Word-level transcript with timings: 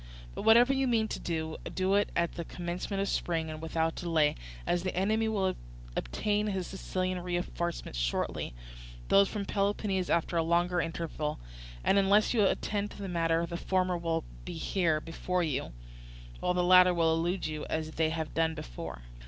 But 0.33 0.41
whatever 0.41 0.73
you 0.73 0.87
mean 0.87 1.07
to 1.09 1.19
do, 1.19 1.57
do 1.75 1.93
it 1.93 2.09
at 2.15 2.31
the 2.33 2.43
commencement 2.43 3.01
of 3.03 3.07
spring 3.07 3.51
and 3.51 3.61
without 3.61 3.93
delay, 3.93 4.33
as 4.65 4.81
the 4.81 4.95
enemy 4.95 5.27
will 5.27 5.55
obtain 5.95 6.47
his 6.47 6.65
Sicilian 6.65 7.19
reinforcements 7.21 7.99
shortly, 7.99 8.55
those 9.09 9.29
from 9.29 9.45
Peloponnese 9.45 10.09
after 10.09 10.37
a 10.37 10.41
longer 10.41 10.81
interval; 10.81 11.39
and 11.83 11.99
unless 11.99 12.33
you 12.33 12.43
attend 12.43 12.89
to 12.89 12.97
the 13.03 13.07
matter 13.07 13.45
the 13.45 13.57
former 13.57 13.95
will 13.95 14.23
be 14.43 14.53
here 14.57 14.99
before 14.99 15.43
you, 15.43 15.71
while 16.39 16.55
the 16.55 16.63
latter 16.63 16.95
will 16.95 17.13
elude 17.13 17.45
you 17.45 17.67
as 17.67 17.91
they 17.91 18.09
have 18.09 18.33
done 18.33 18.55
before." 18.55 19.03